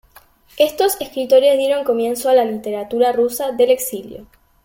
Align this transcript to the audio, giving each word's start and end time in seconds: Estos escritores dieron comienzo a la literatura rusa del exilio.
Estos 0.57 0.99
escritores 0.99 1.59
dieron 1.59 1.83
comienzo 1.85 2.27
a 2.27 2.33
la 2.33 2.43
literatura 2.43 3.11
rusa 3.11 3.51
del 3.51 3.69
exilio. 3.69 4.25